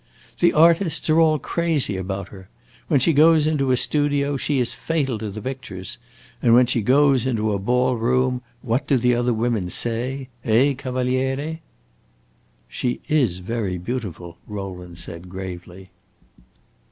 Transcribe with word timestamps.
"The 0.39 0.51
artists 0.51 1.11
are 1.11 1.19
all 1.19 1.37
crazy 1.37 1.95
about 1.95 2.29
her. 2.29 2.49
When 2.87 2.99
she 2.99 3.13
goes 3.13 3.45
into 3.45 3.69
a 3.69 3.77
studio 3.77 4.35
she 4.35 4.57
is 4.57 4.73
fatal 4.73 5.19
to 5.19 5.29
the 5.29 5.43
pictures. 5.43 5.99
And 6.41 6.55
when 6.55 6.65
she 6.65 6.81
goes 6.81 7.27
into 7.27 7.51
a 7.53 7.59
ball 7.59 7.95
room 7.97 8.41
what 8.63 8.87
do 8.87 8.97
the 8.97 9.13
other 9.13 9.31
women 9.31 9.69
say? 9.69 10.29
Eh, 10.43 10.73
Cavaliere?" 10.73 11.59
"She 12.67 13.01
is 13.09 13.37
very 13.37 13.77
beautiful," 13.77 14.39
Rowland 14.47 14.97
said, 14.97 15.29
gravely. 15.29 15.91